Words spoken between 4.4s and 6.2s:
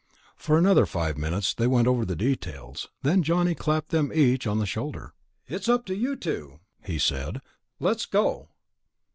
on the shoulder. "It's up to you